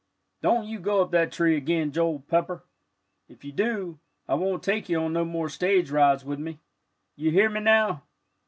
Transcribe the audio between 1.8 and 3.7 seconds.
Joel Pepper! If you